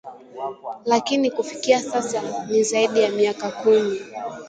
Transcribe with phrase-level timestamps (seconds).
[0.85, 4.01] lakini kufikia sasa ni Zaidi ya miaka kumi